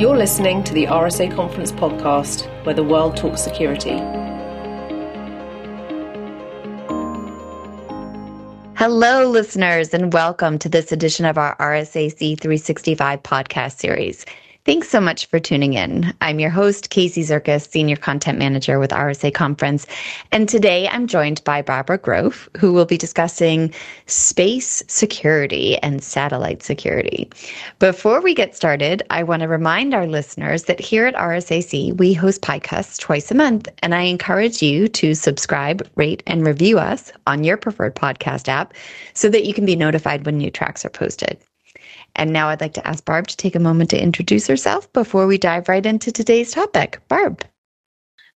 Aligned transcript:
You're 0.00 0.16
listening 0.16 0.64
to 0.64 0.72
the 0.72 0.86
RSA 0.86 1.36
Conference 1.36 1.72
podcast, 1.72 2.46
where 2.64 2.74
the 2.74 2.82
world 2.82 3.18
talks 3.18 3.42
security. 3.42 3.98
Hello, 8.78 9.28
listeners, 9.28 9.92
and 9.92 10.10
welcome 10.10 10.58
to 10.60 10.70
this 10.70 10.90
edition 10.90 11.26
of 11.26 11.36
our 11.36 11.54
RSAC 11.58 12.40
365 12.40 13.22
podcast 13.22 13.78
series. 13.78 14.24
Thanks 14.70 14.88
so 14.88 15.00
much 15.00 15.26
for 15.26 15.40
tuning 15.40 15.74
in. 15.74 16.14
I'm 16.20 16.38
your 16.38 16.48
host, 16.50 16.90
Kacy 16.90 17.24
Zurkus, 17.24 17.68
Senior 17.68 17.96
Content 17.96 18.38
Manager 18.38 18.78
with 18.78 18.92
RSA 18.92 19.34
Conference. 19.34 19.84
And 20.30 20.48
today 20.48 20.86
I'm 20.86 21.08
joined 21.08 21.42
by 21.42 21.60
Barbara 21.60 21.98
Grove, 21.98 22.48
who 22.56 22.72
will 22.72 22.84
be 22.84 22.96
discussing 22.96 23.74
space 24.06 24.80
security 24.86 25.76
and 25.78 26.04
satellite 26.04 26.62
security. 26.62 27.28
Before 27.80 28.20
we 28.20 28.32
get 28.32 28.54
started, 28.54 29.02
I 29.10 29.24
want 29.24 29.42
to 29.42 29.48
remind 29.48 29.92
our 29.92 30.06
listeners 30.06 30.62
that 30.66 30.78
here 30.78 31.04
at 31.04 31.16
RSAC, 31.16 31.98
we 31.98 32.14
host 32.14 32.40
podcasts 32.40 32.96
twice 32.96 33.28
a 33.32 33.34
month, 33.34 33.66
and 33.82 33.92
I 33.92 34.02
encourage 34.02 34.62
you 34.62 34.86
to 34.86 35.16
subscribe, 35.16 35.84
rate, 35.96 36.22
and 36.28 36.46
review 36.46 36.78
us 36.78 37.10
on 37.26 37.42
your 37.42 37.56
preferred 37.56 37.96
podcast 37.96 38.46
app 38.46 38.74
so 39.14 39.28
that 39.30 39.46
you 39.46 39.52
can 39.52 39.66
be 39.66 39.74
notified 39.74 40.24
when 40.24 40.38
new 40.38 40.52
tracks 40.52 40.84
are 40.84 40.90
posted. 40.90 41.40
And 42.16 42.32
now 42.32 42.48
I'd 42.48 42.60
like 42.60 42.74
to 42.74 42.86
ask 42.86 43.04
Barb 43.04 43.26
to 43.28 43.36
take 43.36 43.54
a 43.54 43.60
moment 43.60 43.90
to 43.90 44.02
introduce 44.02 44.46
herself 44.46 44.92
before 44.92 45.26
we 45.26 45.38
dive 45.38 45.68
right 45.68 45.84
into 45.84 46.12
today's 46.12 46.52
topic. 46.52 47.00
Barb. 47.08 47.44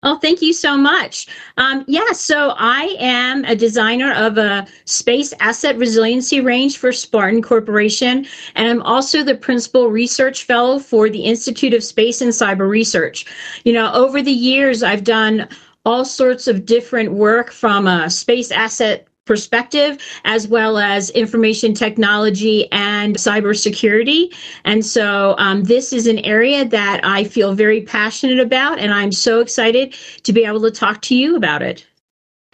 Oh, 0.06 0.19
thank 0.19 0.42
you 0.42 0.52
so 0.52 0.77
much. 0.77 1.28
Um, 1.56 1.83
yeah, 1.88 2.12
so 2.12 2.55
I 2.59 2.95
am 3.00 3.42
a 3.47 3.56
designer 3.56 4.12
of 4.12 4.37
a 4.37 4.66
space 4.84 5.33
asset 5.41 5.78
resiliency 5.78 6.42
range 6.42 6.77
for 6.77 6.92
Spartan 6.92 7.41
Corporation, 7.41 8.27
and 8.55 8.69
I'm 8.69 8.83
also 8.83 9.23
the 9.23 9.34
principal 9.34 9.91
research 9.91 10.45
fellow 10.45 10.78
for 10.78 11.09
the 11.09 11.25
Institute 11.25 11.72
of 11.72 11.83
Space 11.83 12.20
and 12.20 12.33
Cyber 12.33 12.69
Research. 12.69 13.25
You 13.64 13.72
know, 13.72 13.91
over 13.94 14.20
the 14.20 14.31
years, 14.31 14.83
I've 14.83 15.05
done 15.05 15.48
all 15.86 16.05
sorts 16.05 16.48
of 16.48 16.66
different 16.66 17.12
work 17.12 17.50
from 17.50 17.86
a 17.86 18.11
space 18.11 18.50
asset 18.50 19.09
perspective, 19.25 19.98
as 20.25 20.47
well 20.47 20.78
as 20.78 21.11
information 21.11 21.75
technology 21.75 22.70
and 22.72 23.17
cybersecurity. 23.17 24.34
And 24.64 24.84
so 24.84 25.34
um, 25.39 25.64
this 25.64 25.92
is 25.92 26.06
an 26.06 26.19
area 26.20 26.64
that 26.64 27.00
I 27.05 27.25
feel 27.25 27.55
very 27.55 27.83
passionate 27.83 28.41
about, 28.41 28.78
and 28.78 28.92
I'm 28.92 29.12
so 29.12 29.41
excited 29.41 29.94
to 30.22 30.33
be 30.33 30.44
able 30.44 30.62
to 30.62 30.70
talk 30.70 31.03
to 31.03 31.14
you 31.14 31.36
about 31.36 31.62
it. 31.62 31.86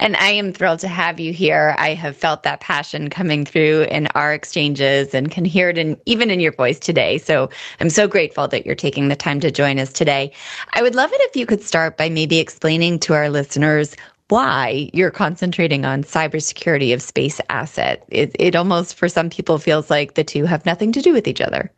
And 0.00 0.16
I 0.16 0.30
am 0.30 0.54
thrilled 0.54 0.78
to 0.80 0.88
have 0.88 1.20
you 1.20 1.30
here. 1.30 1.74
I 1.76 1.92
have 1.92 2.16
felt 2.16 2.42
that 2.44 2.60
passion 2.60 3.10
coming 3.10 3.44
through 3.44 3.82
in 3.90 4.06
our 4.14 4.32
exchanges 4.32 5.14
and 5.14 5.30
can 5.30 5.44
hear 5.44 5.68
it 5.68 5.76
in 5.76 6.00
even 6.06 6.30
in 6.30 6.40
your 6.40 6.52
voice 6.52 6.78
today. 6.78 7.18
So 7.18 7.50
I'm 7.80 7.90
so 7.90 8.08
grateful 8.08 8.48
that 8.48 8.64
you're 8.64 8.74
taking 8.74 9.08
the 9.08 9.16
time 9.16 9.40
to 9.40 9.50
join 9.50 9.78
us 9.78 9.92
today. 9.92 10.32
I 10.72 10.80
would 10.80 10.94
love 10.94 11.12
it 11.12 11.20
if 11.20 11.36
you 11.36 11.44
could 11.44 11.62
start 11.62 11.98
by 11.98 12.08
maybe 12.08 12.38
explaining 12.38 12.98
to 13.00 13.12
our 13.12 13.28
listeners 13.28 13.94
why 14.30 14.90
you're 14.92 15.10
concentrating 15.10 15.84
on 15.84 16.04
cybersecurity 16.04 16.94
of 16.94 17.02
space 17.02 17.40
asset. 17.50 18.04
It, 18.08 18.34
it 18.38 18.56
almost, 18.56 18.94
for 18.94 19.08
some 19.08 19.30
people, 19.30 19.58
feels 19.58 19.90
like 19.90 20.14
the 20.14 20.24
two 20.24 20.44
have 20.44 20.66
nothing 20.66 20.92
to 20.92 21.02
do 21.02 21.12
with 21.12 21.28
each 21.28 21.40
other. 21.40 21.70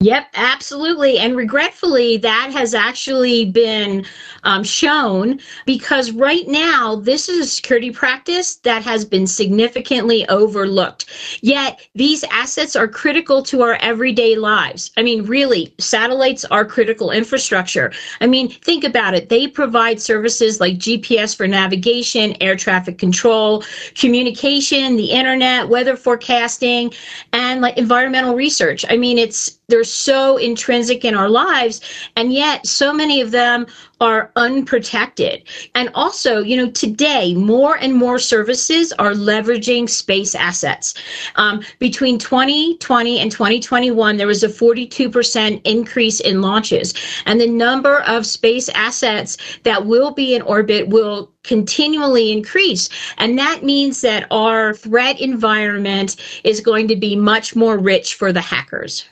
Yep, 0.00 0.28
absolutely. 0.34 1.18
And 1.18 1.36
regretfully, 1.36 2.18
that 2.18 2.50
has 2.52 2.72
actually 2.72 3.46
been 3.46 4.06
um, 4.44 4.62
shown 4.62 5.40
because 5.66 6.12
right 6.12 6.46
now, 6.46 6.94
this 6.94 7.28
is 7.28 7.38
a 7.44 7.50
security 7.50 7.90
practice 7.90 8.54
that 8.58 8.84
has 8.84 9.04
been 9.04 9.26
significantly 9.26 10.24
overlooked. 10.28 11.06
Yet, 11.42 11.80
these 11.96 12.22
assets 12.30 12.76
are 12.76 12.86
critical 12.86 13.42
to 13.42 13.62
our 13.62 13.74
everyday 13.80 14.36
lives. 14.36 14.92
I 14.96 15.02
mean, 15.02 15.24
really, 15.24 15.74
satellites 15.80 16.44
are 16.44 16.64
critical 16.64 17.10
infrastructure. 17.10 17.92
I 18.20 18.28
mean, 18.28 18.50
think 18.50 18.84
about 18.84 19.14
it. 19.14 19.30
They 19.30 19.48
provide 19.48 20.00
services 20.00 20.60
like 20.60 20.78
GPS 20.78 21.36
for 21.36 21.48
navigation, 21.48 22.36
air 22.40 22.54
traffic 22.54 22.98
control, 22.98 23.64
communication, 23.96 24.94
the 24.94 25.10
internet, 25.10 25.68
weather 25.68 25.96
forecasting, 25.96 26.92
and 27.32 27.60
like 27.60 27.76
environmental 27.76 28.36
research. 28.36 28.84
I 28.88 28.96
mean, 28.96 29.18
it's 29.18 29.58
they're 29.68 29.84
so 29.92 30.36
intrinsic 30.36 31.04
in 31.04 31.14
our 31.14 31.28
lives 31.28 31.80
and 32.16 32.32
yet 32.32 32.66
so 32.66 32.92
many 32.92 33.20
of 33.20 33.30
them 33.30 33.66
are 34.00 34.30
unprotected. 34.36 35.42
And 35.74 35.90
also 35.94 36.40
you 36.40 36.56
know 36.56 36.70
today 36.70 37.34
more 37.34 37.76
and 37.78 37.94
more 37.94 38.18
services 38.18 38.92
are 38.92 39.12
leveraging 39.12 39.88
space 39.88 40.34
assets. 40.34 40.94
Um, 41.36 41.62
between 41.78 42.18
2020 42.18 43.18
and 43.18 43.30
2021 43.30 44.16
there 44.16 44.26
was 44.26 44.42
a 44.42 44.48
42% 44.48 45.60
increase 45.64 46.20
in 46.20 46.42
launches. 46.42 46.94
And 47.26 47.40
the 47.40 47.48
number 47.48 48.00
of 48.02 48.26
space 48.26 48.68
assets 48.70 49.36
that 49.64 49.86
will 49.86 50.12
be 50.12 50.34
in 50.34 50.42
orbit 50.42 50.88
will 50.88 51.32
continually 51.44 52.30
increase. 52.30 52.88
And 53.16 53.38
that 53.38 53.64
means 53.64 54.02
that 54.02 54.26
our 54.30 54.74
threat 54.74 55.20
environment 55.20 56.16
is 56.44 56.60
going 56.60 56.88
to 56.88 56.96
be 56.96 57.16
much 57.16 57.56
more 57.56 57.78
rich 57.78 58.14
for 58.14 58.32
the 58.32 58.40
hackers 58.40 59.04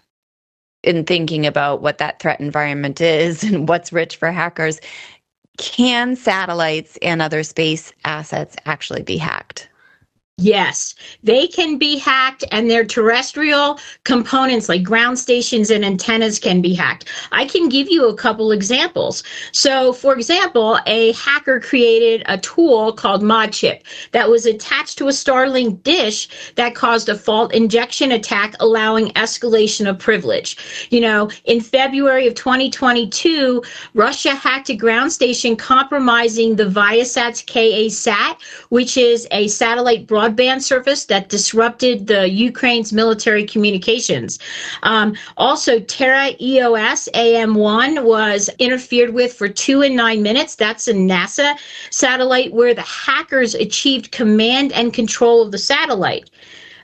in 0.87 1.05
thinking 1.05 1.47
about 1.47 1.83
what 1.83 1.99
that 1.99 2.21
threat 2.21 2.41
environment 2.41 3.01
is 3.01 3.45
and 3.45 3.69
what's 3.69 3.93
rich 3.93 4.17
for 4.17 4.33
hackers, 4.33 4.81
can 5.59 6.17
satellites 6.17 6.99
and 7.03 7.23
other 7.23 7.43
space 7.43 7.93
assets 8.05 8.57
actually 8.67 9.03
be 9.03 9.19
hacked? 9.19 9.46
Yes, 10.39 10.95
they 11.23 11.47
can 11.47 11.79
be 11.79 11.97
hacked, 11.97 12.45
and 12.53 12.71
their 12.71 12.85
terrestrial 12.85 13.81
components 14.05 14.69
like 14.69 14.83
ground 14.83 15.19
stations 15.19 15.71
and 15.71 15.83
antennas 15.83 16.39
can 16.39 16.61
be 16.61 16.75
hacked. 16.75 17.09
I 17.33 17.47
can 17.47 17.71
give 17.71 17.89
you 17.89 18.07
a 18.07 18.15
couple 18.15 18.53
examples. 18.53 19.23
So, 19.53 19.95
for 19.95 20.13
example, 20.15 20.79
a 20.85 21.13
hacker 21.13 21.59
created 21.59 22.23
a 22.27 22.37
tool 22.37 22.93
called 22.93 23.23
ModChip 23.23 23.81
that 24.13 24.29
was 24.29 24.45
attached 24.45 24.99
to 24.99 25.09
a 25.09 25.11
Starlink 25.11 25.83
dish 25.83 26.29
that 26.57 26.75
caused 26.75 27.09
a 27.09 27.17
fault 27.17 27.55
injection 27.55 28.13
attack, 28.13 28.57
allowing 28.61 29.13
escalation 29.13 29.89
of 29.89 29.99
privilege. 29.99 30.59
You 30.91 31.01
know, 31.01 31.31
in 31.47 31.63
February 31.63 32.27
of 32.27 32.35
2022, 32.35 33.63
Russia 33.95 34.35
hacked 34.35 34.69
a 34.69 34.77
ground 34.77 35.13
station 35.13 35.57
compromising 35.57 36.57
the 36.57 36.65
Viasat's 36.65 37.41
KA-SAT, 37.41 38.43
which 38.69 38.99
is 38.99 39.27
a 39.31 39.49
satellite 39.49 40.07
broadcast 40.07 40.26
broadband 40.27 40.63
service 40.63 41.05
that 41.07 41.29
disrupted 41.29 42.07
the 42.07 42.29
Ukraine's 42.29 42.93
military 42.93 43.45
communications. 43.45 44.39
Um, 44.83 45.17
also, 45.37 45.81
Terra 45.81 46.31
EOS 46.41 47.09
AM1 47.15 48.05
was 48.05 48.49
interfered 48.59 49.15
with 49.15 49.33
for 49.33 49.49
two 49.49 49.83
and 49.83 49.97
nine 49.97 50.23
minutes. 50.23 50.57
That's 50.57 50.89
a 50.89 50.95
NASA 50.95 51.57
satellite 51.91 52.53
where 52.53 52.75
the 52.75 52.83
hackers 52.83 53.55
achieved 53.55 54.13
command 54.13 54.73
and 54.73 54.93
control 54.93 55.43
of 55.43 55.53
the 55.53 55.59
satellite. 55.59 56.31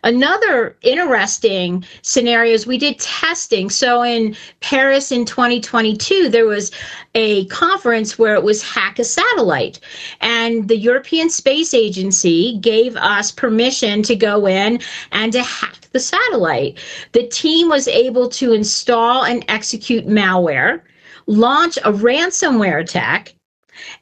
Another 0.05 0.77
interesting 0.83 1.85
scenario 2.03 2.53
is 2.53 2.67
we 2.67 2.77
did 2.77 2.99
testing. 2.99 3.71
So 3.71 4.03
in 4.03 4.37
Paris 4.61 5.13
in 5.13 5.25
2022, 5.25 6.29
there 6.29 6.47
was 6.47 6.73
a 7.15 7.45
conference 7.47 8.19
where 8.19 8.35
it 8.35 8.43
was 8.43 8.63
hack 8.63 8.99
a 8.99 9.05
satellite. 9.05 9.79
And 10.21 10.67
the 10.67 10.77
European 10.77 11.31
Space 11.31 11.73
Agency 11.73 12.59
gave 12.59 12.97
us 12.97 13.31
permission 13.31 14.03
to 14.03 14.17
go 14.17 14.47
in 14.47 14.81
and 15.13 15.33
to 15.33 15.43
hack 15.43 15.83
the 15.93 16.01
satellite. 16.01 16.79
The 17.13 17.29
team 17.29 17.69
was 17.69 17.87
able 17.87 18.29
to 18.31 18.53
install 18.53 19.25
and 19.25 19.45
execute 19.47 20.07
malware, 20.07 20.83
launch 21.27 21.77
a 21.79 21.93
ransomware 21.93 22.81
attack, 22.81 23.35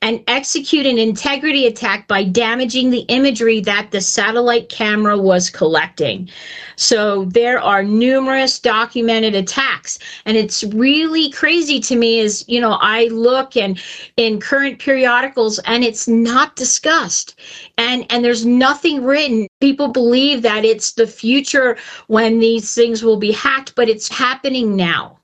and 0.02 0.22
execute 0.26 0.86
an 0.86 0.98
integrity 0.98 1.66
attack 1.66 2.08
by 2.08 2.24
damaging 2.24 2.90
the 2.90 3.00
imagery 3.08 3.60
that 3.60 3.90
the 3.90 4.00
satellite 4.00 4.68
camera 4.68 5.16
was 5.16 5.50
collecting. 5.50 6.28
So 6.76 7.26
there 7.26 7.60
are 7.60 7.82
numerous 7.82 8.58
documented 8.58 9.34
attacks 9.34 9.98
and 10.24 10.36
it's 10.36 10.64
really 10.64 11.30
crazy 11.30 11.80
to 11.80 11.96
me 11.96 12.18
is, 12.18 12.44
you 12.48 12.60
know, 12.60 12.78
I 12.80 13.06
look 13.08 13.56
and 13.56 13.80
in 14.16 14.40
current 14.40 14.78
periodicals 14.78 15.58
and 15.60 15.84
it's 15.84 16.08
not 16.08 16.56
discussed. 16.56 17.38
And 17.78 18.06
and 18.10 18.24
there's 18.24 18.46
nothing 18.46 19.04
written. 19.04 19.46
People 19.60 19.88
believe 19.88 20.42
that 20.42 20.64
it's 20.64 20.92
the 20.92 21.06
future 21.06 21.76
when 22.06 22.38
these 22.40 22.74
things 22.74 23.04
will 23.04 23.18
be 23.18 23.32
hacked, 23.32 23.74
but 23.74 23.88
it's 23.88 24.08
happening 24.08 24.76
now. 24.76 25.19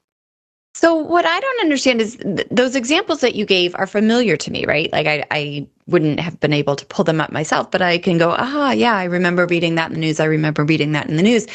So 0.79 0.95
what 0.95 1.25
I 1.25 1.41
don't 1.41 1.61
understand 1.63 2.03
is 2.03 2.17
th- 2.17 2.47
those 2.51 2.77
examples 2.77 3.23
that 3.23 3.35
you 3.35 3.47
gave 3.47 3.75
are 3.77 3.87
familiar 3.87 4.37
to 4.37 4.51
me, 4.53 4.67
right? 4.67 4.93
Like 4.93 5.07
I, 5.07 5.25
I 5.31 5.67
wouldn't 5.87 6.21
have 6.21 6.39
been 6.39 6.53
able 6.53 6.77
to 6.77 6.85
pull 6.85 7.03
them 7.03 7.19
up 7.19 7.33
myself, 7.33 7.71
but 7.71 7.81
I 7.81 7.97
can 7.97 8.19
go, 8.19 8.35
ah, 8.37 8.73
yeah, 8.73 8.95
I 8.95 9.05
remember 9.05 9.47
reading 9.47 9.77
that 9.77 9.87
in 9.87 9.95
the 9.95 10.01
news. 10.01 10.21
I 10.21 10.27
remember 10.27 10.65
reading 10.65 10.93
that 10.93 11.09
in 11.09 11.17
the 11.17 11.23
news. 11.23 11.47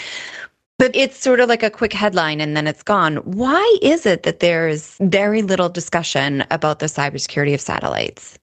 But 0.80 0.96
it's 0.96 1.20
sort 1.20 1.40
of 1.40 1.50
like 1.50 1.62
a 1.62 1.70
quick 1.70 1.94
headline 1.94 2.42
and 2.42 2.58
then 2.58 2.66
it's 2.66 2.82
gone. 2.82 3.18
Why 3.18 3.78
is 3.84 4.08
it 4.08 4.24
that 4.24 4.40
there's 4.40 4.98
very 5.02 5.44
little 5.44 5.70
discussion 5.70 6.44
about 6.50 6.80
the 6.80 6.88
cybersecurity 6.88 7.54
of 7.54 7.62
satellites? 7.62 8.40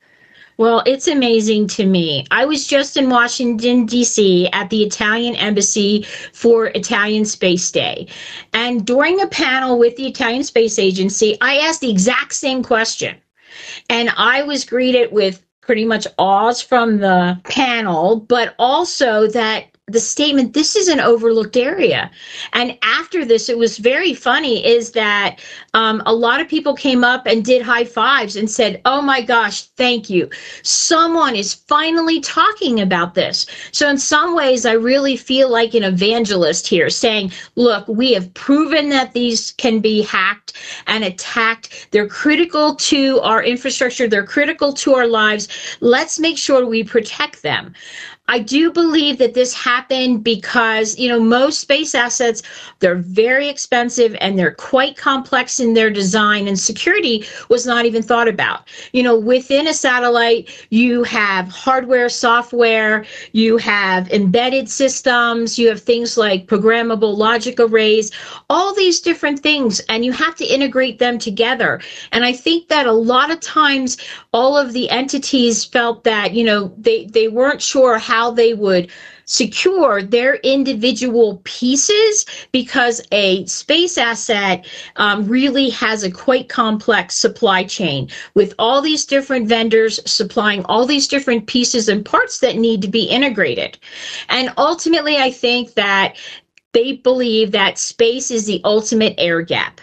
Well, 0.59 0.83
it's 0.87 1.07
amazing 1.07 1.69
to 1.69 1.87
me. 1.87 2.27
I 2.33 2.45
was 2.45 2.67
just 2.67 2.97
in 2.97 3.09
Washington, 3.09 3.87
D.C. 3.87 4.49
at 4.53 4.69
the 4.71 4.83
Italian 4.83 5.37
Embassy 5.37 6.03
for 6.33 6.67
Italian 6.75 7.25
Space 7.25 7.71
Day. 7.71 8.09
And 8.53 8.85
during 8.85 9.21
a 9.21 9.29
panel 9.29 9.79
with 9.79 9.95
the 9.95 10.09
Italian 10.09 10.43
Space 10.43 10.77
Agency, 10.77 11.39
I 11.41 11.59
asked 11.59 11.81
the 11.81 11.91
exact 11.93 12.35
same 12.35 12.65
question. 12.65 13.17
And 13.89 14.11
I 14.17 14.43
was 14.43 14.65
greeted 14.65 15.13
with 15.13 15.47
pretty 15.61 15.85
much 15.85 16.09
awes 16.19 16.61
from 16.61 16.99
the 16.99 17.41
panel, 17.45 18.19
but 18.19 18.57
also 18.59 19.29
that 19.29 19.78
the 19.89 20.01
statement 20.01 20.53
this 20.53 20.77
is 20.77 20.89
an 20.89 21.01
overlooked 21.01 21.57
area. 21.57 22.11
And 22.53 22.79
after 22.83 23.25
this 23.25 23.49
it 23.49 23.59
was 23.59 23.79
very 23.79 24.15
funny 24.15 24.65
is 24.65 24.93
that 24.93 25.41
um, 25.75 26.03
a 26.07 26.15
lot 26.15 26.41
of 26.41 26.49
people 26.49 26.75
came 26.75 27.05
up 27.05 27.27
and 27.27 27.45
did 27.45 27.63
high 27.63 27.85
fives 27.85 28.37
and 28.37 28.51
said 28.51 28.81
oh 28.85 29.01
my 29.01 29.21
gosh 29.21 29.63
thank 29.63 30.11
you. 30.11 30.29
Someone 30.63 31.35
is 31.35 31.55
finally 31.55 32.21
talking 32.21 32.81
about 32.81 33.15
this. 33.15 33.47
So 33.73 33.89
in 33.89 33.99
some 33.99 34.35
ways 34.35 34.67
i 34.67 34.73
really 34.73 35.17
feel 35.17 35.51
like 35.51 35.75
an 35.75 35.85
evangelist 35.85 36.67
here 36.67 36.91
saying 36.91 37.33
look 37.57 37.87
we 37.89 38.13
have 38.13 38.33
proven 38.35 38.91
that 38.91 39.13
these 39.13 39.53
can 39.53 39.81
be 39.81 40.03
hacked 40.03 40.53
and 40.87 41.05
attacked. 41.05 41.89
They're 41.91 42.09
critical 42.09 42.75
to 42.75 43.21
our 43.21 43.43
infrastructure. 43.43 44.09
They're 44.09 44.27
critical 44.27 44.73
to 44.75 44.95
our 44.95 45.07
lives. 45.07 45.49
Let's 45.81 46.19
make 46.19 46.39
sure 46.39 46.67
we 46.67 46.85
protect 46.85 47.43
them 47.43 47.75
I 48.29 48.39
do 48.41 48.71
believe 48.71 49.17
that 49.19 49.33
this 49.33 49.55
happened 49.55 50.23
because, 50.23 50.99
you 50.99 51.09
know, 51.09 51.19
most 51.19 51.61
space 51.61 51.95
assets, 51.95 52.43
they're 52.81 52.97
very 52.97 53.49
expensive 53.49 54.15
and 54.21 54.39
they're 54.39 54.55
quite 54.55 54.99
complex 54.99 55.59
in 55.59 55.73
their 55.73 55.91
design 55.91 56.47
and 56.47 56.59
security 56.59 57.25
was 57.49 57.67
not 57.67 57.87
even 57.87 58.03
thought 58.03 58.29
about. 58.29 58.69
You 58.93 59.03
know, 59.03 59.19
within 59.19 59.67
a 59.67 59.73
satellite, 59.73 60.51
you 60.69 61.05
have 61.05 61.49
hardware, 61.49 62.11
software, 62.11 63.07
you 63.33 63.57
have 63.57 64.11
embedded 64.11 64.69
systems, 64.69 65.59
you 65.59 65.69
have 65.69 65.81
things 65.81 66.19
like 66.19 66.47
programmable 66.47 67.17
logic 67.17 67.59
arrays, 67.59 68.11
all 68.51 68.75
these 68.75 69.01
different 69.01 69.41
things, 69.41 69.81
and 69.89 70.05
you 70.05 70.13
have 70.13 70.35
to 70.37 70.45
integrate 70.45 70.99
them 70.99 71.19
together. 71.19 71.81
And 72.13 72.25
I 72.25 72.35
think 72.35 72.69
that 72.69 72.87
a 72.87 72.93
lot 72.93 73.31
of 73.31 73.41
times 73.41 73.97
all 74.35 74.59
of 74.59 74.75
the 74.75 74.91
entities 74.91 75.65
felt 75.65 76.05
that, 76.05 76.35
you 76.35 76.45
know, 76.45 76.75
they, 76.77 77.07
they 77.07 77.29
weren't 77.29 77.63
sure 77.63 77.97
how 77.97 78.18
how 78.19 78.33
they 78.33 78.53
would 78.53 78.91
secure 79.27 80.03
their 80.03 80.37
individual 80.37 81.41
pieces 81.45 82.27
because 82.51 83.01
a 83.13 83.47
space 83.47 83.97
asset 83.97 84.67
um, 84.97 85.29
really 85.29 85.71
has 85.71 86.03
a 86.03 86.11
quite 86.11 86.49
complex 86.49 87.15
supply 87.15 87.63
chain 87.63 88.09
with 88.35 88.55
all 88.59 88.83
these 88.83 89.05
different 89.05 89.47
vendors 89.47 90.01
supplying 90.05 90.65
all 90.65 90.85
these 90.85 91.07
different 91.07 91.47
pieces 91.47 91.89
and 91.89 92.05
parts 92.05 92.41
that 92.41 92.57
need 92.57 92.83
to 92.83 92.89
be 92.89 93.05
integrated. 93.05 93.79
And 94.29 94.53
ultimately, 94.57 95.19
I 95.19 95.31
think 95.31 95.75
that 95.75 96.17
they 96.73 96.95
believe 96.95 97.53
that 97.53 97.79
space 97.79 98.33
is 98.33 98.47
the 98.47 98.61
ultimate 98.65 99.15
air 99.17 99.43
gap. 99.43 99.81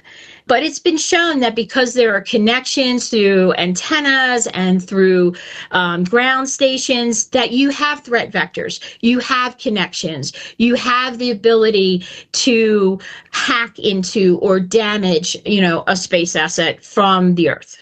But 0.48 0.62
it's 0.64 0.80
been 0.80 0.98
shown 0.98 1.40
that 1.40 1.56
because 1.56 1.96
there 1.96 2.14
are 2.14 2.22
connections 2.22 3.10
through 3.10 3.54
antennas 3.56 4.48
and 4.48 4.86
through 4.86 5.34
um, 5.72 6.04
ground 6.04 6.50
stations, 6.50 7.28
that 7.30 7.52
you 7.52 7.72
have 7.72 8.02
threat 8.02 8.32
vectors, 8.32 8.80
you 9.02 9.20
have 9.20 9.58
connections, 9.58 10.34
you 10.58 10.76
have 10.76 11.18
the 11.18 11.32
ability 11.32 12.06
to 12.34 13.00
hack 13.32 13.80
into 13.80 14.38
or 14.40 14.60
damage, 14.60 15.36
you 15.46 15.62
know, 15.62 15.84
a 15.88 15.96
space 15.96 16.36
asset 16.36 16.84
from 16.84 17.36
the 17.36 17.50
Earth. 17.50 17.82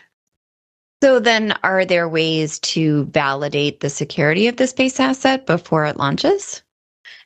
So 1.04 1.20
then, 1.20 1.54
are 1.64 1.84
there 1.84 2.08
ways 2.08 2.60
to 2.60 3.04
validate 3.08 3.82
the 3.82 3.90
security 3.90 4.48
of 4.48 4.56
the 4.56 4.68
space 4.68 5.02
asset 5.02 5.46
before 5.46 5.86
it 5.86 5.98
launches? 5.98 6.63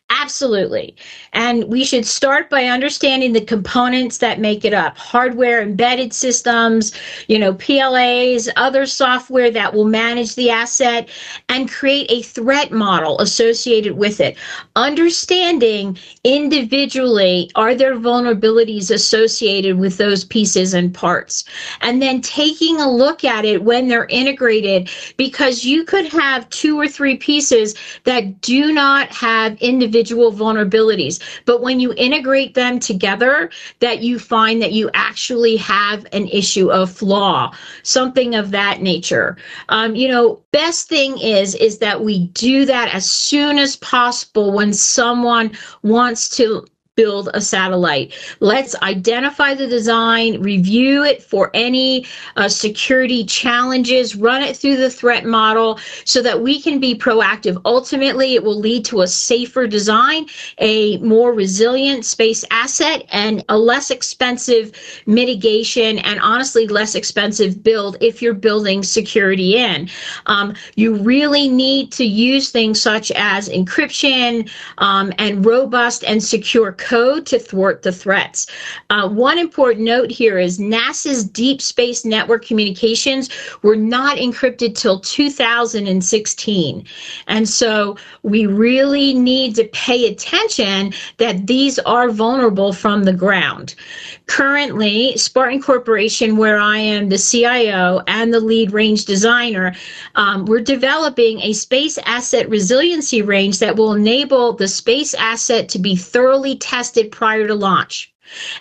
Absolutely. 0.09 0.95
And 1.33 1.65
we 1.65 1.83
should 1.83 2.05
start 2.05 2.49
by 2.49 2.65
understanding 2.65 3.33
the 3.33 3.43
components 3.43 4.19
that 4.19 4.39
make 4.39 4.63
it 4.63 4.73
up 4.73 4.97
hardware, 4.97 5.61
embedded 5.61 6.13
systems, 6.13 6.93
you 7.27 7.37
know, 7.37 7.53
PLAs, 7.53 8.47
other 8.55 8.85
software 8.85 9.51
that 9.51 9.73
will 9.73 9.85
manage 9.85 10.35
the 10.35 10.49
asset 10.49 11.09
and 11.49 11.69
create 11.69 12.09
a 12.09 12.21
threat 12.21 12.71
model 12.71 13.19
associated 13.19 13.97
with 13.97 14.21
it. 14.21 14.37
Understanding 14.77 15.97
individually 16.23 17.51
are 17.55 17.75
there 17.75 17.95
vulnerabilities 17.95 18.89
associated 18.89 19.77
with 19.77 19.97
those 19.97 20.23
pieces 20.23 20.73
and 20.73 20.93
parts. 20.93 21.43
And 21.81 22.01
then 22.01 22.21
taking 22.21 22.79
a 22.79 22.89
look 22.89 23.25
at 23.25 23.43
it 23.43 23.63
when 23.63 23.89
they're 23.89 24.05
integrated 24.05 24.89
because 25.17 25.65
you 25.65 25.83
could 25.83 26.05
have 26.07 26.49
two 26.49 26.79
or 26.79 26.87
three 26.87 27.17
pieces 27.17 27.75
that 28.05 28.39
do 28.39 28.71
not 28.71 29.09
have 29.09 29.57
individual 29.61 29.96
individual 29.97 30.31
vulnerabilities. 30.31 31.19
But 31.45 31.61
when 31.61 31.79
you 31.79 31.93
integrate 31.97 32.53
them 32.53 32.79
together, 32.79 33.49
that 33.79 34.01
you 34.01 34.19
find 34.19 34.61
that 34.61 34.71
you 34.71 34.89
actually 34.93 35.57
have 35.57 36.05
an 36.13 36.27
issue 36.27 36.71
of 36.71 36.91
flaw, 36.91 37.53
something 37.83 38.35
of 38.35 38.51
that 38.51 38.81
nature. 38.81 39.37
Um, 39.69 39.95
you 39.95 40.07
know, 40.07 40.41
best 40.51 40.87
thing 40.87 41.17
is 41.17 41.55
is 41.55 41.79
that 41.79 42.03
we 42.03 42.27
do 42.27 42.65
that 42.65 42.93
as 42.93 43.09
soon 43.09 43.57
as 43.57 43.75
possible 43.77 44.53
when 44.53 44.73
someone 44.73 45.51
wants 45.81 46.29
to 46.37 46.65
build 46.97 47.29
a 47.35 47.39
satellite. 47.39 48.11
Let's 48.41 48.75
identify 48.81 49.53
the 49.53 49.67
design, 49.67 50.41
review 50.41 51.03
it 51.03 51.23
for 51.23 51.51
any 51.53 52.05
uh, 52.35 52.49
security 52.49 53.23
challenges, 53.23 54.15
run 54.15 54.41
it 54.41 54.57
through 54.57 54.77
the 54.77 54.89
threat 54.89 55.23
model 55.23 55.79
so 56.05 56.21
that 56.23 56.41
we 56.41 56.59
can 56.59 56.79
be 56.79 56.97
proactive. 56.97 57.61
Ultimately, 57.65 58.33
it 58.33 58.43
will 58.43 58.59
lead 58.59 58.83
to 58.85 59.01
a 59.01 59.07
safer 59.07 59.67
design, 59.67 60.25
a 60.57 60.97
more 60.97 61.33
resilient 61.33 62.03
space 62.03 62.43
asset, 62.49 63.05
and 63.11 63.45
a 63.47 63.57
less 63.57 63.91
expensive 63.91 64.71
mitigation, 65.05 65.99
and 65.99 66.19
honestly, 66.19 66.67
less 66.67 66.95
expensive 66.95 67.61
build 67.61 67.95
if 68.01 68.23
you're 68.23 68.33
building 68.33 68.81
security 68.81 69.55
in. 69.55 69.87
Um, 70.25 70.55
you 70.75 70.95
really 70.95 71.47
need 71.47 71.91
to 71.91 72.05
use 72.05 72.49
things 72.49 72.81
such 72.81 73.11
as 73.11 73.49
encryption 73.49 74.49
um, 74.79 75.13
and 75.19 75.45
robust 75.45 76.03
and 76.03 76.23
secure 76.23 76.71
code 76.87 77.25
to 77.25 77.37
thwart 77.37 77.81
the 77.81 77.91
threats. 77.91 78.47
Uh, 78.89 79.09
one 79.09 79.37
important 79.37 79.83
note 79.83 80.09
here 80.09 80.37
is 80.39 80.57
NASA's 80.57 81.25
Deep 81.25 81.61
Space 81.61 82.05
Network 82.05 82.45
communications 82.45 83.29
were 83.61 83.75
not 83.75 84.17
encrypted 84.17 84.73
till 84.73 85.01
2016. 85.01 86.85
And 87.27 87.49
so 87.49 87.97
we 88.23 88.45
really 88.45 89.13
need 89.13 89.55
to 89.55 89.65
pay 89.65 90.07
attention 90.07 90.93
that 91.17 91.47
these 91.47 91.77
are 91.79 92.09
vulnerable 92.09 92.71
from 92.71 93.03
the 93.03 93.13
ground. 93.13 93.75
Currently, 94.27 95.17
Spartan 95.17 95.61
Corporation, 95.61 96.37
where 96.37 96.57
I 96.57 96.77
am 96.77 97.09
the 97.09 97.17
CIO 97.17 98.01
and 98.07 98.33
the 98.33 98.39
lead 98.39 98.71
range 98.71 99.03
designer, 99.05 99.75
um, 100.15 100.45
we're 100.45 100.61
developing 100.61 101.41
a 101.41 101.51
space 101.53 101.97
asset 102.05 102.49
resiliency 102.49 103.21
range 103.21 103.59
that 103.59 103.75
will 103.75 103.93
enable 103.93 104.53
the 104.53 104.67
space 104.67 105.13
asset 105.15 105.67
to 105.69 105.79
be 105.79 105.95
thoroughly 105.95 106.55
tested 106.55 106.76
tested 106.77 107.11
prior 107.11 107.47
to 107.47 107.55
launch. 107.55 108.13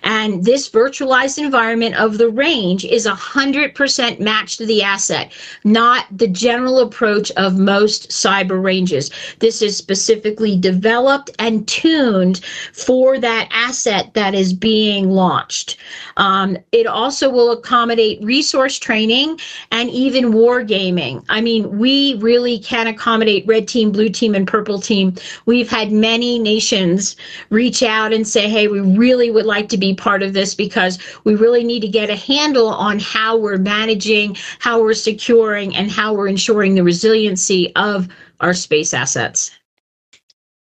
And 0.03 0.45
this 0.45 0.69
virtualized 0.69 1.39
environment 1.39 1.97
of 1.97 2.19
the 2.19 2.29
range 2.29 2.85
is 2.85 3.07
100% 3.07 4.21
matched 4.21 4.59
to 4.59 4.67
the 4.67 4.83
asset, 4.83 5.33
not 5.65 6.07
the 6.11 6.29
general 6.29 6.81
approach 6.81 7.31
of 7.33 7.59
most 7.59 8.11
cyber 8.11 8.63
ranges. 8.63 9.11
This 9.39 9.63
is 9.63 9.77
specifically 9.77 10.57
developed 10.57 11.31
and 11.39 11.67
tuned 11.67 12.45
for 12.73 13.19
that 13.19 13.49
asset 13.51 14.15
that 14.15 14.35
is 14.35 14.53
being 14.53 15.11
launched. 15.11 15.77
Um, 16.17 16.57
it 16.73 16.87
also 16.87 17.29
will 17.31 17.53
accommodate 17.53 18.23
resource 18.23 18.79
training 18.79 19.39
and 19.71 19.91
even 19.91 20.33
wargaming. 20.33 21.25
I 21.29 21.41
mean, 21.41 21.79
we 21.79 22.15
really 22.15 22.59
can 22.59 22.87
accommodate 22.87 23.47
red 23.47 23.69
team, 23.69 23.93
blue 23.93 24.09
team, 24.09 24.35
and 24.35 24.47
purple 24.47 24.81
team. 24.81 25.15
We've 25.47 25.69
had 25.69 25.93
many 25.93 26.39
nations 26.39 27.17
reach 27.51 27.83
out 27.83 28.13
and 28.13 28.27
say, 28.27 28.49
hey, 28.49 28.69
we 28.69 28.81
really 28.81 29.31
would 29.31 29.47
like 29.47 29.56
like 29.57 29.69
to 29.71 29.79
be 29.79 29.95
part 29.95 30.23
of 30.23 30.35
this 30.35 30.55
because 30.55 30.99
we 31.25 31.35
really 31.35 31.65
need 31.65 31.81
to 31.81 31.89
get 31.89 32.11
a 32.11 32.17
handle 32.17 32.69
on 32.69 32.99
how 32.99 33.37
we're 33.37 33.57
managing, 33.57 34.37
how 34.59 34.83
we're 34.83 34.95
securing, 34.95 35.75
and 35.75 35.91
how 35.91 36.13
we're 36.13 36.29
ensuring 36.29 36.75
the 36.75 36.85
resiliency 36.85 37.75
of 37.75 38.09
our 38.41 38.53
space 38.53 38.93
assets. 38.93 39.51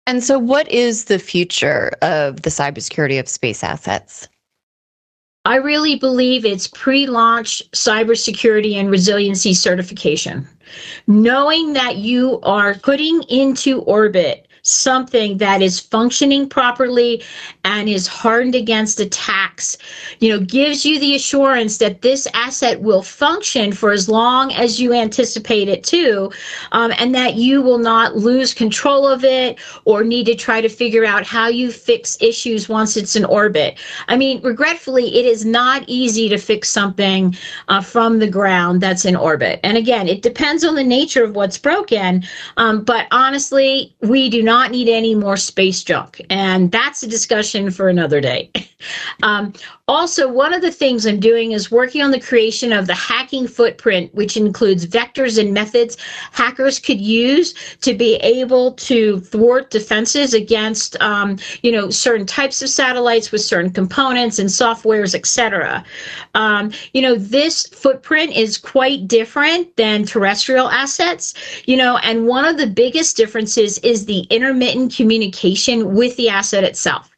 And 0.05 0.23
so, 0.23 0.39
what 0.39 0.69
is 0.71 1.05
the 1.05 1.19
future 1.19 1.91
of 2.01 2.43
the 2.43 2.49
cybersecurity 2.49 3.19
of 3.19 3.27
space 3.27 3.61
assets? 3.61 4.29
I 5.43 5.57
really 5.57 5.97
believe 5.97 6.45
it's 6.45 6.67
pre 6.67 7.07
launch 7.07 7.61
cybersecurity 7.71 8.75
and 8.75 8.89
resiliency 8.89 9.53
certification. 9.53 10.47
Knowing 11.07 11.73
that 11.73 11.97
you 11.97 12.39
are 12.43 12.75
putting 12.75 13.21
into 13.23 13.81
orbit 13.81 14.46
something 14.67 15.37
that 15.37 15.61
is 15.61 15.79
functioning 15.79 16.47
properly 16.49 17.23
and 17.63 17.87
is 17.89 18.07
hardened 18.07 18.55
against 18.55 18.99
attacks, 18.99 19.77
you 20.19 20.29
know, 20.29 20.39
gives 20.39 20.85
you 20.85 20.99
the 20.99 21.15
assurance 21.15 21.77
that 21.77 22.01
this 22.01 22.27
asset 22.33 22.81
will 22.81 23.01
function 23.01 23.71
for 23.71 23.91
as 23.91 24.09
long 24.09 24.51
as 24.53 24.79
you 24.79 24.93
anticipate 24.93 25.67
it 25.67 25.83
to, 25.83 26.31
um, 26.71 26.91
and 26.97 27.15
that 27.15 27.35
you 27.35 27.61
will 27.61 27.77
not 27.77 28.15
lose 28.15 28.53
control 28.53 29.07
of 29.07 29.23
it 29.23 29.57
or 29.85 30.03
need 30.03 30.25
to 30.25 30.35
try 30.35 30.61
to 30.61 30.69
figure 30.69 31.05
out 31.05 31.25
how 31.25 31.47
you 31.47 31.71
fix 31.71 32.17
issues 32.21 32.69
once 32.69 32.97
it's 32.97 33.15
in 33.15 33.25
orbit. 33.25 33.79
I 34.07 34.17
mean, 34.17 34.41
regretfully, 34.41 35.17
it 35.17 35.25
is 35.25 35.45
not 35.45 35.83
easy 35.87 36.29
to 36.29 36.37
fix 36.37 36.69
something 36.69 37.35
uh, 37.67 37.81
from 37.81 38.19
the 38.19 38.29
ground 38.29 38.81
that's 38.81 39.05
in 39.05 39.15
orbit. 39.15 39.59
And 39.63 39.77
again, 39.77 40.07
it 40.07 40.21
depends 40.21 40.63
on 40.63 40.75
the 40.75 40.83
nature 40.83 41.23
of 41.23 41.35
what's 41.35 41.57
broken. 41.57 42.23
Um, 42.57 42.83
but 42.83 43.07
honestly, 43.11 43.95
we 44.01 44.29
do 44.29 44.43
not 44.57 44.71
need 44.71 44.89
any 44.89 45.13
more 45.13 45.37
space 45.37 45.83
junk. 45.83 46.19
And 46.31 46.71
that's 46.71 47.03
a 47.03 47.07
discussion 47.07 47.69
for 47.69 47.89
another 47.89 48.19
day. 48.19 48.51
um, 49.23 49.53
also, 49.89 50.29
one 50.29 50.53
of 50.53 50.61
the 50.61 50.71
things 50.71 51.05
I'm 51.05 51.19
doing 51.19 51.53
is 51.53 51.71
working 51.71 52.01
on 52.01 52.11
the 52.11 52.19
creation 52.19 52.73
of 52.73 52.87
the 52.87 52.93
hacking 52.93 53.47
footprint, 53.47 54.13
which 54.13 54.35
includes 54.35 54.85
vectors 54.85 55.39
and 55.39 55.53
methods 55.53 55.95
hackers 56.33 56.77
could 56.77 56.99
use 56.99 57.53
to 57.81 57.93
be 57.93 58.15
able 58.15 58.73
to 58.73 59.21
thwart 59.21 59.71
defenses 59.71 60.33
against, 60.33 61.01
um, 61.01 61.37
you 61.63 61.71
know, 61.71 61.89
certain 61.89 62.25
types 62.25 62.61
of 62.61 62.67
satellites 62.67 63.31
with 63.31 63.41
certain 63.41 63.71
components 63.71 64.39
and 64.39 64.49
softwares, 64.49 65.15
etc. 65.15 65.85
Um, 66.35 66.71
you 66.93 67.01
know, 67.01 67.15
this 67.15 67.65
footprint 67.67 68.35
is 68.35 68.57
quite 68.57 69.07
different 69.07 69.73
than 69.77 70.03
terrestrial 70.03 70.69
assets, 70.69 71.33
you 71.65 71.77
know, 71.77 71.95
and 71.99 72.27
one 72.27 72.43
of 72.43 72.57
the 72.57 72.67
biggest 72.67 73.15
differences 73.15 73.77
is 73.79 74.05
the 74.05 74.27
intermittent 74.29 74.93
communication 74.93 75.95
with 75.95 76.17
the 76.17 76.27
asset 76.27 76.65
itself. 76.65 77.09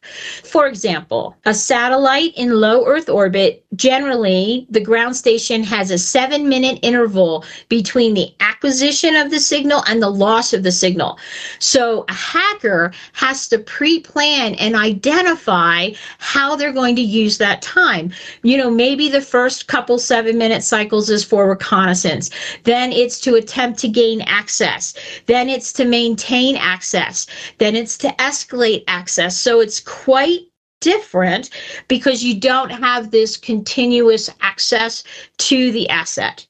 For 0.44 0.66
example, 0.66 1.36
a 1.44 1.54
satellite 1.54 2.32
in 2.36 2.60
low 2.60 2.86
Earth 2.86 3.08
orbit, 3.08 3.64
generally, 3.76 4.66
the 4.70 4.80
ground 4.80 5.16
station 5.16 5.62
has 5.64 5.90
a 5.90 5.98
seven 5.98 6.48
minute 6.48 6.78
interval 6.82 7.44
between 7.68 8.14
the 8.14 8.34
acquisition 8.40 9.16
of 9.16 9.30
the 9.30 9.40
signal 9.40 9.82
and 9.86 10.02
the 10.02 10.10
loss 10.10 10.52
of 10.52 10.62
the 10.62 10.72
signal. 10.72 11.18
So 11.58 12.04
a 12.08 12.12
hacker 12.12 12.92
has 13.12 13.48
to 13.48 13.58
pre 13.58 14.00
plan 14.00 14.54
and 14.56 14.74
identify 14.76 15.90
how 16.18 16.56
they're 16.56 16.72
going 16.72 16.96
to 16.96 17.02
use 17.02 17.38
that 17.38 17.62
time. 17.62 18.12
You 18.42 18.56
know, 18.56 18.70
maybe 18.70 19.08
the 19.08 19.20
first 19.20 19.66
couple 19.66 19.98
seven 19.98 20.38
minute 20.38 20.62
cycles 20.62 21.10
is 21.10 21.24
for 21.24 21.48
reconnaissance, 21.48 22.30
then 22.64 22.92
it's 22.92 23.20
to 23.20 23.34
attempt 23.34 23.78
to 23.80 23.88
gain 23.88 24.20
access, 24.22 24.94
then 25.26 25.48
it's 25.48 25.72
to 25.74 25.84
maintain 25.84 26.56
access, 26.56 27.26
then 27.58 27.76
it's 27.76 27.96
to 27.98 28.08
escalate 28.18 28.84
access. 28.88 29.36
So 29.36 29.60
it's 29.60 29.80
quite 30.04 30.40
different 30.80 31.50
because 31.88 32.24
you 32.24 32.40
don't 32.40 32.70
have 32.70 33.10
this 33.10 33.36
continuous 33.36 34.30
access 34.40 35.04
to 35.36 35.70
the 35.72 35.88
asset. 35.90 36.46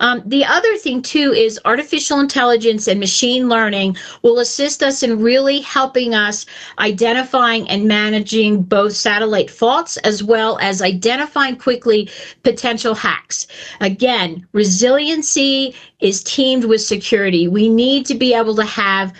Um, 0.00 0.22
the 0.24 0.44
other 0.44 0.76
thing, 0.76 1.02
too, 1.02 1.32
is 1.32 1.60
artificial 1.64 2.20
intelligence 2.20 2.86
and 2.86 3.00
machine 3.00 3.48
learning 3.48 3.96
will 4.22 4.38
assist 4.38 4.82
us 4.82 5.02
in 5.02 5.20
really 5.20 5.60
helping 5.60 6.14
us 6.14 6.46
identifying 6.78 7.68
and 7.68 7.88
managing 7.88 8.62
both 8.62 8.94
satellite 8.94 9.50
faults 9.50 9.96
as 9.98 10.22
well 10.22 10.58
as 10.60 10.82
identifying 10.82 11.56
quickly 11.56 12.08
potential 12.42 12.94
hacks. 12.94 13.46
Again, 13.80 14.46
resiliency 14.52 15.74
is 16.00 16.22
teamed 16.22 16.64
with 16.64 16.80
security. 16.82 17.48
We 17.48 17.68
need 17.68 18.06
to 18.06 18.14
be 18.14 18.34
able 18.34 18.56
to 18.56 18.64
have 18.64 19.12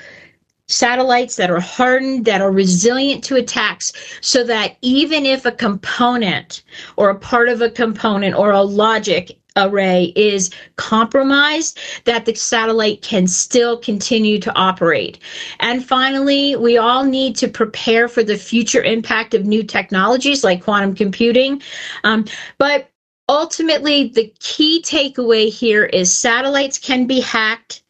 satellites 0.68 1.36
that 1.36 1.50
are 1.50 1.60
hardened, 1.60 2.24
that 2.24 2.40
are 2.40 2.50
resilient 2.50 3.22
to 3.24 3.36
attacks, 3.36 3.92
so 4.20 4.44
that 4.44 4.76
even 4.80 5.26
if 5.26 5.44
a 5.44 5.52
component 5.52 6.62
or 6.96 7.10
a 7.10 7.18
part 7.18 7.48
of 7.48 7.60
a 7.60 7.70
component 7.70 8.34
or 8.34 8.50
a 8.50 8.62
logic 8.62 9.38
array 9.56 10.12
is 10.16 10.50
compromised, 10.76 11.78
that 12.04 12.24
the 12.24 12.34
satellite 12.34 13.02
can 13.02 13.26
still 13.26 13.78
continue 13.78 14.38
to 14.40 14.52
operate. 14.56 15.20
And 15.60 15.84
finally, 15.84 16.56
we 16.56 16.76
all 16.76 17.04
need 17.04 17.36
to 17.36 17.48
prepare 17.48 18.08
for 18.08 18.24
the 18.24 18.36
future 18.36 18.82
impact 18.82 19.32
of 19.32 19.46
new 19.46 19.62
technologies 19.62 20.42
like 20.42 20.64
quantum 20.64 20.94
computing. 20.94 21.62
Um, 22.02 22.24
but 22.58 22.90
ultimately, 23.28 24.08
the 24.08 24.34
key 24.40 24.82
takeaway 24.82 25.52
here 25.52 25.84
is 25.84 26.14
satellites 26.14 26.78
can 26.78 27.06
be 27.06 27.20
hacked 27.20 27.83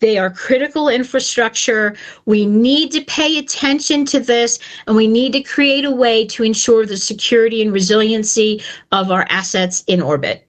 they 0.00 0.18
are 0.18 0.30
critical 0.30 0.88
infrastructure. 0.88 1.96
We 2.26 2.46
need 2.46 2.90
to 2.92 3.04
pay 3.04 3.38
attention 3.38 4.04
to 4.06 4.20
this 4.20 4.58
and 4.86 4.96
we 4.96 5.06
need 5.06 5.32
to 5.34 5.42
create 5.42 5.84
a 5.84 5.90
way 5.90 6.26
to 6.26 6.42
ensure 6.42 6.86
the 6.86 6.96
security 6.96 7.62
and 7.62 7.72
resiliency 7.72 8.62
of 8.92 9.10
our 9.10 9.26
assets 9.30 9.84
in 9.86 10.02
orbit. 10.02 10.46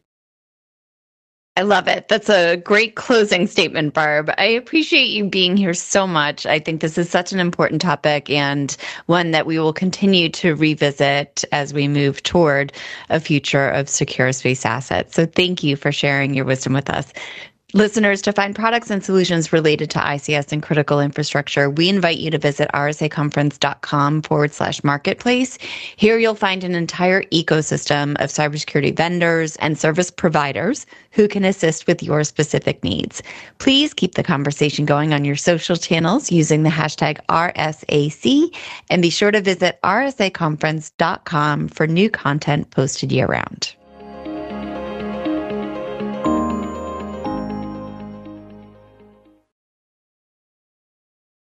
I 1.57 1.63
love 1.63 1.89
it. 1.89 2.07
That's 2.07 2.29
a 2.29 2.55
great 2.55 2.95
closing 2.95 3.45
statement, 3.45 3.93
Barb. 3.93 4.31
I 4.37 4.45
appreciate 4.45 5.09
you 5.09 5.25
being 5.25 5.57
here 5.57 5.73
so 5.73 6.07
much. 6.07 6.45
I 6.45 6.59
think 6.59 6.79
this 6.79 6.97
is 6.97 7.09
such 7.09 7.33
an 7.33 7.41
important 7.41 7.81
topic 7.81 8.29
and 8.29 8.75
one 9.07 9.31
that 9.31 9.45
we 9.45 9.59
will 9.59 9.73
continue 9.73 10.29
to 10.29 10.55
revisit 10.55 11.43
as 11.51 11.73
we 11.73 11.89
move 11.89 12.23
toward 12.23 12.71
a 13.09 13.19
future 13.19 13.67
of 13.67 13.89
secure 13.89 14.31
space 14.31 14.65
assets. 14.65 15.13
So 15.13 15.25
thank 15.25 15.61
you 15.61 15.75
for 15.75 15.91
sharing 15.91 16.33
your 16.33 16.45
wisdom 16.45 16.71
with 16.71 16.89
us. 16.89 17.11
Listeners, 17.73 18.21
to 18.23 18.33
find 18.33 18.53
products 18.53 18.89
and 18.89 19.01
solutions 19.01 19.53
related 19.53 19.89
to 19.91 19.99
ICS 19.99 20.51
and 20.51 20.61
critical 20.61 20.99
infrastructure, 20.99 21.69
we 21.69 21.87
invite 21.87 22.17
you 22.17 22.29
to 22.29 22.37
visit 22.37 22.69
rsaconference.com 22.73 24.23
forward 24.23 24.53
slash 24.53 24.83
marketplace. 24.83 25.57
Here 25.95 26.19
you'll 26.19 26.35
find 26.35 26.65
an 26.65 26.75
entire 26.75 27.23
ecosystem 27.31 28.21
of 28.21 28.29
cybersecurity 28.29 28.93
vendors 28.93 29.55
and 29.57 29.79
service 29.79 30.11
providers 30.11 30.85
who 31.11 31.29
can 31.29 31.45
assist 31.45 31.87
with 31.87 32.03
your 32.03 32.25
specific 32.25 32.83
needs. 32.83 33.23
Please 33.59 33.93
keep 33.93 34.15
the 34.15 34.23
conversation 34.23 34.85
going 34.85 35.13
on 35.13 35.23
your 35.23 35.37
social 35.37 35.77
channels 35.77 36.29
using 36.29 36.63
the 36.63 36.69
hashtag 36.69 37.19
RSAC 37.29 38.53
and 38.89 39.01
be 39.01 39.09
sure 39.09 39.31
to 39.31 39.39
visit 39.39 39.79
rsaconference.com 39.81 41.69
for 41.69 41.87
new 41.87 42.09
content 42.09 42.69
posted 42.71 43.13
year 43.13 43.27
round. 43.27 43.75